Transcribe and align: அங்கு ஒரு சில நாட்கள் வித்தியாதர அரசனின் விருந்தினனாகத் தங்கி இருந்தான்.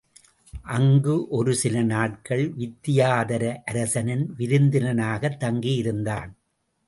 அங்கு 0.61 1.27
ஒரு 1.27 1.55
சில 1.55 1.83
நாட்கள் 1.83 2.53
வித்தியாதர 2.55 3.61
அரசனின் 3.65 4.35
விருந்தினனாகத் 4.37 5.37
தங்கி 5.37 5.73
இருந்தான். 5.75 6.37